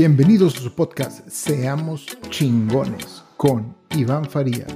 [0.00, 4.72] Bienvenidos a su podcast Seamos chingones con Iván Farías,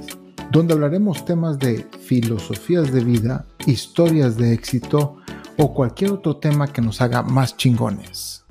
[0.51, 5.17] donde hablaremos temas de filosofías de vida, historias de éxito
[5.57, 8.45] o cualquier otro tema que nos haga más chingones.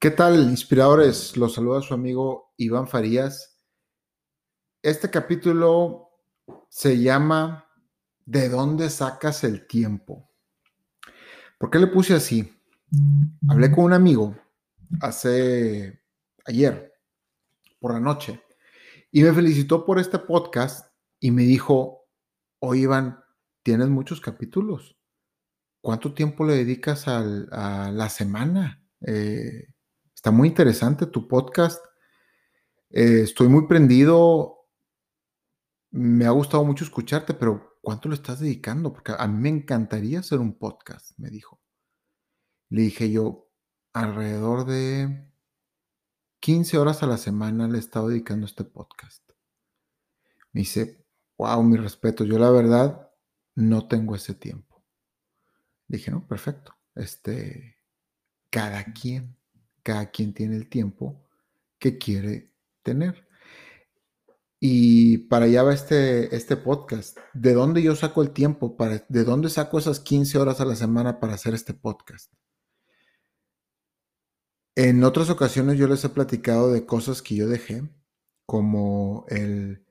[0.00, 1.36] ¿Qué tal, inspiradores?
[1.36, 3.60] Los saluda su amigo Iván Farías.
[4.82, 6.08] Este capítulo
[6.68, 7.68] se llama
[8.26, 10.28] ¿De dónde sacas el tiempo?
[11.56, 12.57] ¿Por qué le puse así?
[13.48, 14.36] Hablé con un amigo
[15.00, 16.02] hace
[16.46, 16.94] ayer
[17.78, 18.42] por la noche
[19.10, 22.06] y me felicitó por este podcast y me dijo,
[22.60, 23.22] oye Iván,
[23.62, 24.98] tienes muchos capítulos.
[25.80, 27.20] ¿Cuánto tiempo le dedicas a
[27.92, 28.82] la semana?
[29.06, 29.68] Eh,
[30.14, 31.84] está muy interesante tu podcast.
[32.90, 34.66] Eh, estoy muy prendido.
[35.90, 38.92] Me ha gustado mucho escucharte, pero ¿cuánto le estás dedicando?
[38.92, 41.57] Porque a mí me encantaría hacer un podcast, me dijo.
[42.70, 43.48] Le dije yo,
[43.92, 45.26] alrededor de
[46.40, 49.22] 15 horas a la semana le he estado dedicando este podcast.
[50.52, 51.04] Me dice,
[51.36, 53.10] wow, mi respeto, yo la verdad
[53.54, 54.82] no tengo ese tiempo.
[55.88, 56.74] Le dije, no, perfecto.
[56.94, 57.76] Este,
[58.50, 59.36] cada quien,
[59.82, 61.28] cada quien tiene el tiempo
[61.78, 63.26] que quiere tener.
[64.60, 67.16] Y para allá va este, este podcast.
[67.32, 68.76] ¿De dónde yo saco el tiempo?
[68.76, 72.32] Para, ¿De dónde saco esas 15 horas a la semana para hacer este podcast?
[74.78, 77.82] En otras ocasiones yo les he platicado de cosas que yo dejé,
[78.46, 79.84] como el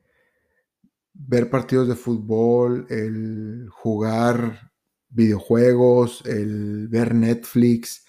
[1.13, 4.71] ver partidos de fútbol, el jugar
[5.09, 8.05] videojuegos, el ver Netflix,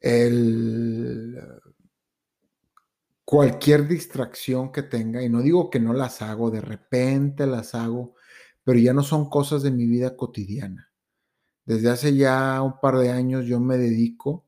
[0.00, 1.40] el
[3.24, 8.14] cualquier distracción que tenga, y no digo que no las hago, de repente las hago,
[8.62, 10.92] pero ya no son cosas de mi vida cotidiana.
[11.64, 14.45] Desde hace ya un par de años yo me dedico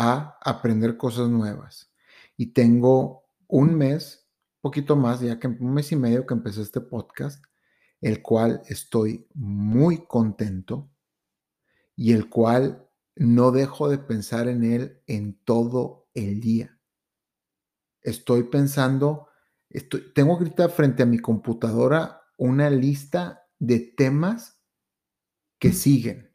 [0.00, 1.92] a aprender cosas nuevas.
[2.36, 4.28] Y tengo un mes,
[4.60, 7.44] poquito más, ya que un mes y medio que empecé este podcast,
[8.00, 10.88] el cual estoy muy contento
[11.96, 16.78] y el cual no dejo de pensar en él en todo el día.
[18.00, 19.26] Estoy pensando,
[19.68, 24.62] estoy, tengo ahorita frente a mi computadora una lista de temas
[25.58, 26.27] que siguen.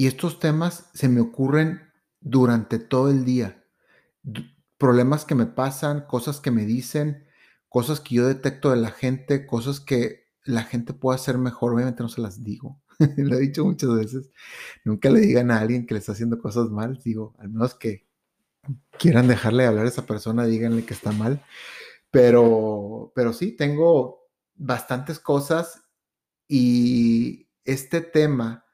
[0.00, 3.62] Y estos temas se me ocurren durante todo el día.
[4.78, 7.26] Problemas que me pasan, cosas que me dicen,
[7.68, 11.74] cosas que yo detecto de la gente, cosas que la gente puede hacer mejor.
[11.74, 12.80] Obviamente no se las digo.
[13.18, 14.30] Lo he dicho muchas veces.
[14.86, 16.98] Nunca le digan a alguien que le está haciendo cosas mal.
[17.04, 18.06] Digo, al menos que
[18.98, 21.44] quieran dejarle de hablar a esa persona, díganle que está mal.
[22.10, 25.82] Pero, pero sí, tengo bastantes cosas
[26.48, 28.64] y este tema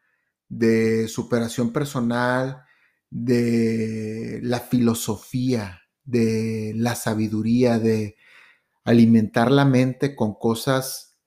[0.48, 2.64] de superación personal,
[3.10, 8.16] de la filosofía, de la sabiduría, de
[8.84, 11.18] alimentar la mente con cosas,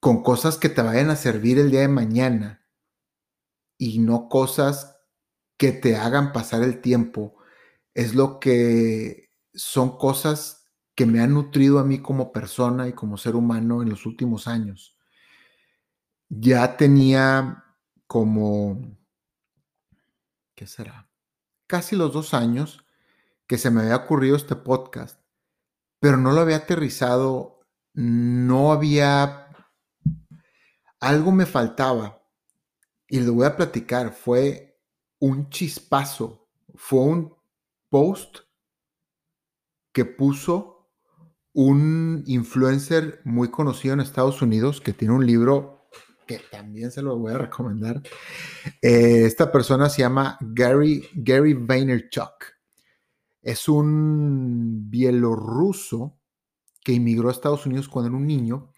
[0.00, 2.66] con cosas que te vayan a servir el día de mañana
[3.78, 4.96] y no cosas
[5.56, 7.36] que te hagan pasar el tiempo.
[7.94, 13.16] Es lo que son cosas que me han nutrido a mí como persona y como
[13.16, 14.99] ser humano en los últimos años
[16.30, 17.64] ya tenía
[18.06, 18.96] como,
[20.54, 21.10] ¿qué será?
[21.66, 22.84] Casi los dos años
[23.46, 25.20] que se me había ocurrido este podcast,
[25.98, 27.60] pero no lo había aterrizado,
[27.92, 29.48] no había,
[31.00, 32.22] algo me faltaba
[33.08, 34.80] y lo voy a platicar, fue
[35.18, 37.36] un chispazo, fue un
[37.88, 38.38] post
[39.92, 40.92] que puso
[41.52, 45.79] un influencer muy conocido en Estados Unidos que tiene un libro
[46.30, 48.00] que también se lo voy a recomendar.
[48.80, 52.44] Eh, esta persona se llama Gary, Gary Vaynerchuk.
[53.42, 56.20] Es un bielorruso
[56.84, 58.70] que inmigró a Estados Unidos cuando era un niño.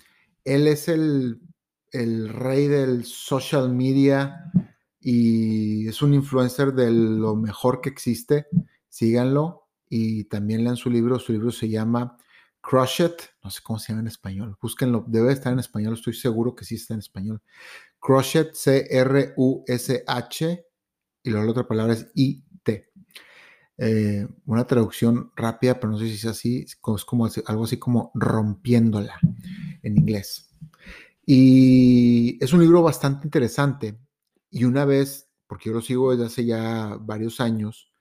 [0.45, 1.43] Él es el,
[1.91, 4.51] el rey del social media
[4.99, 8.47] y es un influencer de lo mejor que existe.
[8.89, 11.19] Síganlo y también lean su libro.
[11.19, 12.17] Su libro se llama
[12.63, 16.15] Crush It, no sé cómo se llama en español, búsquenlo, debe estar en español, estoy
[16.15, 17.43] seguro que sí está en español.
[17.99, 20.07] Crush It, C-R-U-S-H,
[21.25, 22.93] y luego la otra palabra es I-T.
[23.79, 28.13] Eh, una traducción rápida, pero no sé si es así, es como algo así como
[28.15, 29.19] rompiéndola
[29.83, 30.55] en inglés.
[31.27, 33.99] Y es un libro bastante interesante.
[34.51, 37.93] Y una vez, porque yo lo sigo desde hace ya varios años,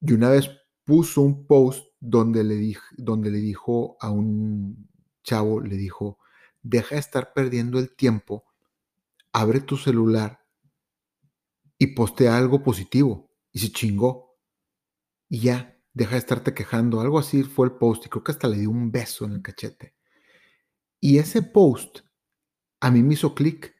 [0.00, 0.50] y una vez
[0.84, 4.88] puso un post donde le, donde le dijo a un
[5.22, 6.18] chavo, le dijo,
[6.62, 8.44] deja de estar perdiendo el tiempo,
[9.32, 10.44] abre tu celular
[11.78, 14.36] y postea algo positivo y se chingó.
[15.28, 17.00] Y ya, deja de estarte quejando.
[17.00, 19.42] Algo así fue el post y creo que hasta le dio un beso en el
[19.42, 19.94] cachete.
[21.00, 22.00] Y ese post
[22.80, 23.74] a mí me hizo clic.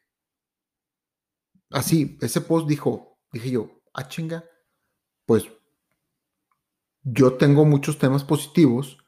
[1.71, 4.45] Así, ese post dijo, dije yo, ah chinga,
[5.27, 5.45] pues
[7.13, 8.99] yo tengo muchos temas positivos,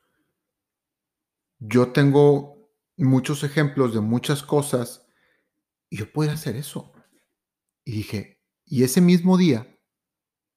[1.58, 5.06] yo tengo muchos ejemplos de muchas cosas
[5.90, 6.92] y yo puedo hacer eso.
[7.84, 9.78] Y dije, y ese mismo día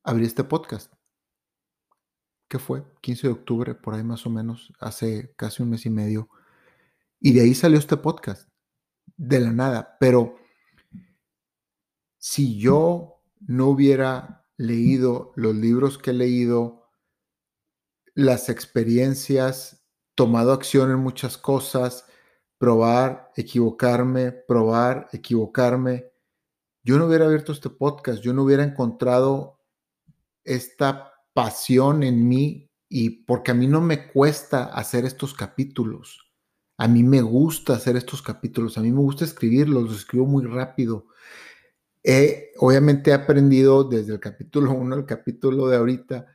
[0.03, 0.93] abrí este podcast.
[2.47, 2.83] ¿Qué fue?
[3.01, 6.29] 15 de octubre, por ahí más o menos, hace casi un mes y medio.
[7.19, 8.47] Y de ahí salió este podcast,
[9.17, 9.97] de la nada.
[9.99, 10.35] Pero
[12.17, 16.82] si yo no hubiera leído los libros que he leído,
[18.15, 22.05] las experiencias, tomado acción en muchas cosas,
[22.57, 26.13] probar, equivocarme, probar, equivocarme,
[26.85, 29.59] yo no hubiera abierto este podcast, yo no hubiera encontrado
[30.43, 36.33] esta pasión en mí y porque a mí no me cuesta hacer estos capítulos.
[36.77, 40.45] A mí me gusta hacer estos capítulos, a mí me gusta escribirlos, los escribo muy
[40.45, 41.07] rápido.
[42.59, 46.27] obviamente he aprendido desde el capítulo 1 al capítulo de ahorita,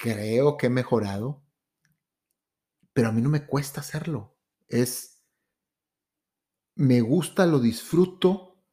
[0.00, 1.44] creo que he mejorado,
[2.92, 4.36] pero a mí no me cuesta hacerlo.
[4.66, 5.22] Es,
[6.74, 8.64] me gusta, lo disfruto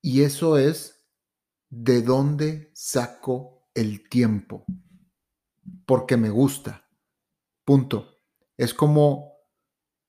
[0.00, 1.04] y eso es
[1.70, 4.64] de dónde saco el tiempo.
[5.86, 6.88] Porque me gusta.
[7.64, 8.18] Punto.
[8.56, 9.36] Es como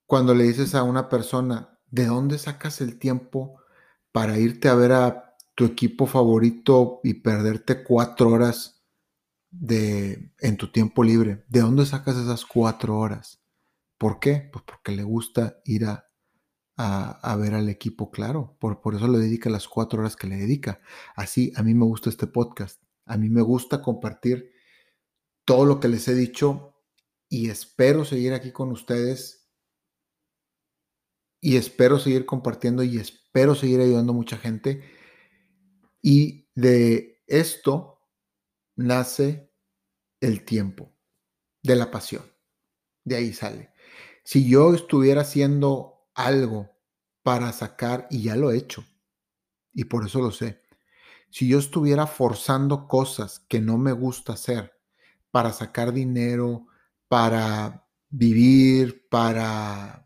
[0.08, 3.60] cuando le dices a una persona, ¿de dónde sacas el tiempo
[4.12, 8.83] para irte a ver a tu equipo favorito y perderte cuatro horas
[9.54, 11.46] de, en tu tiempo libre?
[11.48, 13.42] ¿De dónde sacas esas cuatro horas?
[13.98, 14.50] ¿Por qué?
[14.52, 16.10] Pues porque le gusta ir a
[16.76, 18.56] a, ver al equipo, claro.
[18.60, 20.82] Por, por eso le dedica las cuatro horas que le dedica.
[21.16, 22.82] Así, a mí me gusta este podcast.
[23.06, 24.52] A mí me gusta compartir
[25.46, 26.76] todo lo que les he dicho
[27.30, 29.50] y espero seguir aquí con ustedes
[31.42, 34.84] y espero seguir compartiendo y espero seguir ayudando a mucha gente.
[36.02, 37.93] Y de esto
[38.76, 39.52] nace
[40.22, 40.94] el tiempo,
[41.62, 42.24] de la pasión.
[43.04, 43.72] De ahí sale.
[44.24, 46.70] Si yo estuviera haciendo algo
[47.24, 48.86] para sacar, y ya lo he hecho,
[49.74, 50.62] y por eso lo sé,
[51.30, 54.74] si yo estuviera forzando cosas que no me gusta hacer
[55.32, 56.68] para sacar dinero,
[57.08, 60.06] para vivir, para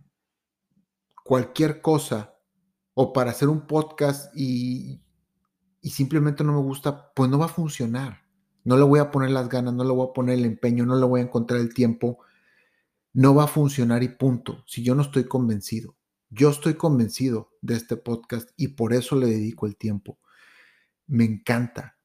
[1.23, 2.37] cualquier cosa,
[2.93, 5.03] o para hacer un podcast y,
[5.81, 8.26] y simplemente no me gusta, pues no va a funcionar.
[8.67, 10.97] No le voy a poner las ganas, no le voy a poner el empeño, no
[10.99, 12.19] le voy a encontrar el tiempo.
[13.13, 15.95] No va a funcionar y punto, si yo no estoy convencido.
[16.29, 20.19] Yo estoy convencido de este podcast y por eso le dedico el tiempo.
[21.05, 21.97] Me encanta.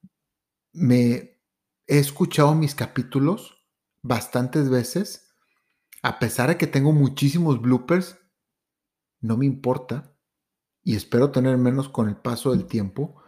[0.73, 1.41] Me
[1.88, 3.67] he escuchado mis capítulos
[4.00, 5.35] bastantes veces,
[6.00, 8.20] a pesar de que tengo muchísimos bloopers,
[9.20, 10.17] no me importa
[10.85, 13.20] y espero tener menos con el paso del tiempo,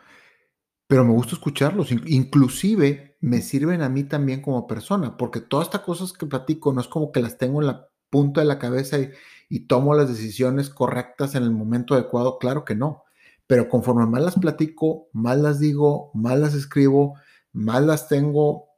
[0.94, 1.90] pero me gusta escucharlos.
[1.90, 6.80] Inclusive me sirven a mí también como persona, porque todas estas cosas que platico no
[6.80, 9.10] es como que las tengo en la punta de la cabeza y,
[9.48, 12.38] y tomo las decisiones correctas en el momento adecuado?
[12.38, 13.02] Claro que no.
[13.48, 17.16] Pero conforme más las platico, más las digo, más las escribo,
[17.52, 18.68] más las tengo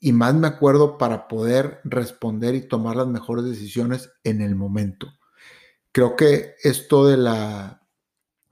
[0.00, 5.14] y más me acuerdo para poder responder y tomar las mejores decisiones en el momento.
[5.92, 7.88] Creo que esto de la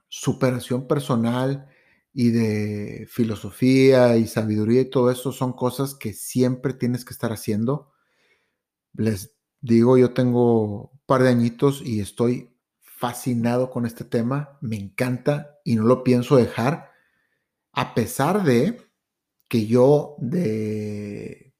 [0.07, 1.69] superación personal
[2.13, 7.31] y de filosofía y sabiduría y todo eso son cosas que siempre tienes que estar
[7.31, 7.91] haciendo.
[8.93, 14.77] Les Digo, yo tengo un par de añitos y estoy fascinado con este tema, me
[14.77, 16.91] encanta y no lo pienso dejar,
[17.73, 18.81] a pesar de
[19.49, 21.53] que yo de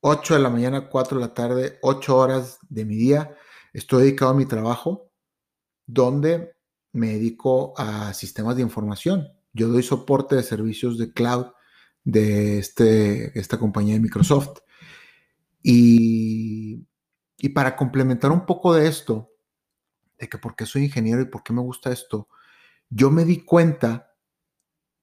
[0.00, 3.36] 8 de la mañana a 4 de la tarde, 8 horas de mi día,
[3.72, 5.10] estoy dedicado a mi trabajo,
[5.86, 6.56] donde
[6.92, 9.28] me dedico a sistemas de información.
[9.54, 11.46] Yo doy soporte de servicios de cloud
[12.04, 14.58] de este, esta compañía de Microsoft.
[15.62, 16.86] Y
[17.44, 19.32] y para complementar un poco de esto,
[20.18, 22.28] de que por qué soy ingeniero y por qué me gusta esto,
[22.88, 24.14] yo me di cuenta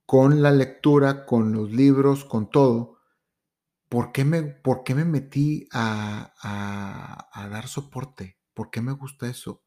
[0.08, 2.98] con la lectura, con los libros, con todo,
[3.90, 8.94] por qué me, por qué me metí a, a, a dar soporte, por qué me
[8.94, 9.62] gusta eso.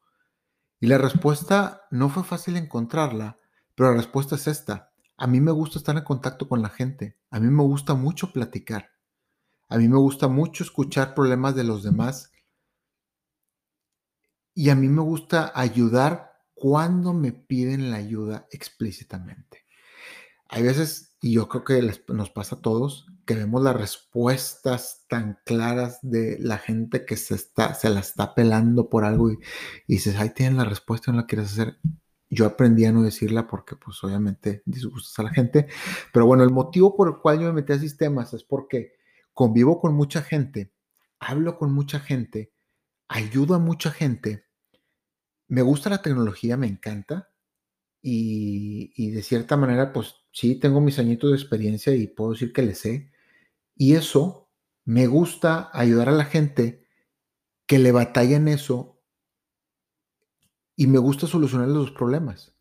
[0.81, 3.37] Y la respuesta no fue fácil encontrarla,
[3.75, 4.91] pero la respuesta es esta.
[5.17, 8.33] A mí me gusta estar en contacto con la gente, a mí me gusta mucho
[8.33, 8.91] platicar,
[9.69, 12.31] a mí me gusta mucho escuchar problemas de los demás
[14.53, 19.65] y a mí me gusta ayudar cuando me piden la ayuda explícitamente.
[20.49, 25.39] hay veces, y yo creo que nos pasa a todos, que vemos las respuestas tan
[25.45, 29.39] claras de la gente que se, está, la está pelando por algo y,
[29.87, 31.79] dices, ahí tienen la respuesta, no la quieres hacer.
[32.35, 35.67] Yo aprendí a no decirla porque pues obviamente disgustas a la gente.
[36.11, 38.93] Pero bueno, el motivo por el cual yo me metí a sistemas es porque
[39.33, 40.73] convivo con mucha gente,
[41.19, 42.53] hablo con mucha gente,
[43.07, 44.45] ayudo a mucha gente.
[45.47, 47.29] Me gusta la tecnología, me encanta.
[48.01, 52.53] Y, y de cierta manera, pues sí, tengo mis añitos de experiencia y puedo decir
[52.53, 53.11] que le sé.
[53.75, 54.49] Y eso
[54.83, 56.85] me gusta ayudar a la gente
[57.65, 58.94] que le batalla en eso
[60.75, 62.53] y me gusta solucionar los problemas.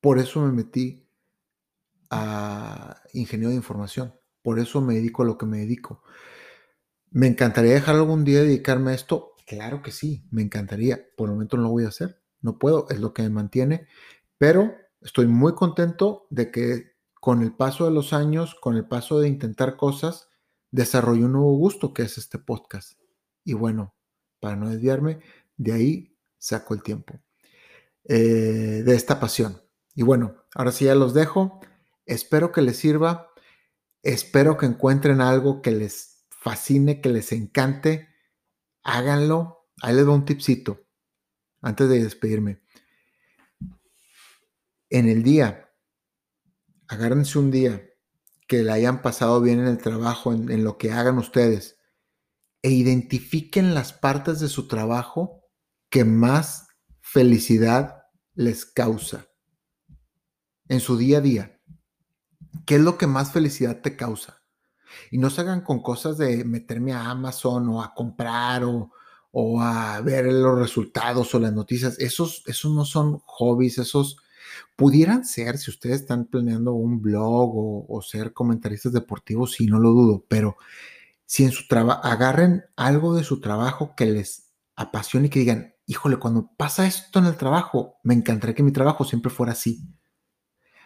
[0.00, 1.08] Por eso me metí
[2.10, 4.14] a ingeniero de información.
[4.42, 6.02] Por eso me dedico a lo que me dedico.
[7.10, 9.32] ¿Me encantaría dejar algún día dedicarme a esto?
[9.46, 11.06] Claro que sí, me encantaría.
[11.16, 12.20] Por el momento no lo voy a hacer.
[12.40, 13.86] No puedo, es lo que me mantiene.
[14.38, 19.18] Pero estoy muy contento de que con el paso de los años, con el paso
[19.18, 20.28] de intentar cosas,
[20.70, 23.00] desarrollé un nuevo gusto que es este podcast.
[23.44, 23.94] Y bueno,
[24.40, 25.20] para no desviarme,
[25.56, 26.13] de ahí
[26.44, 27.20] saco el tiempo.
[28.04, 29.62] Eh, de esta pasión.
[29.94, 31.60] Y bueno, ahora sí ya los dejo.
[32.04, 33.30] Espero que les sirva.
[34.02, 38.08] Espero que encuentren algo que les fascine, que les encante.
[38.82, 39.70] Háganlo.
[39.80, 40.84] Ahí les doy un tipcito
[41.62, 42.60] antes de despedirme.
[44.90, 45.72] En el día
[46.86, 47.82] agárrense un día
[48.46, 51.80] que la hayan pasado bien en el trabajo, en, lo que hagan ustedes,
[52.62, 55.43] e identifiquen las partes de su trabajo
[55.94, 56.66] que más
[57.00, 58.02] felicidad
[58.34, 59.28] les causa
[60.66, 61.60] en su día a día.
[62.66, 64.42] ¿Qué es lo que más felicidad te causa?
[65.12, 68.90] Y no se hagan con cosas de meterme a Amazon o a comprar o,
[69.30, 71.96] o a ver los resultados o las noticias.
[72.00, 74.16] Esos, esos no son hobbies, esos
[74.76, 79.90] Pudieran ser, si ustedes están planeando un blog o, ser comentaristas deportivos, sí, no lo
[79.90, 80.56] dudo, pero
[81.24, 85.73] si en su trabajo agarren algo de su trabajo que les apasione y que digan,
[85.86, 89.82] híjole, cuando pasa esto en el trabajo, me encantaría que mi trabajo siempre fuera así.